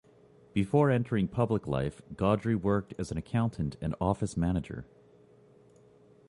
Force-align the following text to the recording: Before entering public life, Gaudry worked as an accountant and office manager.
Before 0.53 0.89
entering 0.89 1.27
public 1.27 1.67
life, 1.67 2.01
Gaudry 2.15 2.55
worked 2.55 2.95
as 2.97 3.11
an 3.11 3.19
accountant 3.19 3.77
and 3.81 3.93
office 4.01 4.35
manager. 4.35 4.87